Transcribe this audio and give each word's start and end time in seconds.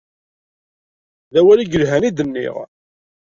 D 1.33 1.35
awal 1.39 1.59
i 1.63 1.65
yelhan 1.71 2.07
i 2.09 2.11
d-nniɣ. 2.11 2.55